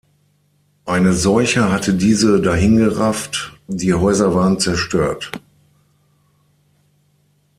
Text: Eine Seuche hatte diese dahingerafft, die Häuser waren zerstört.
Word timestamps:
Eine 0.85 1.13
Seuche 1.13 1.71
hatte 1.71 1.93
diese 1.93 2.41
dahingerafft, 2.41 3.55
die 3.67 3.93
Häuser 3.93 4.33
waren 4.33 4.59
zerstört. 4.59 5.31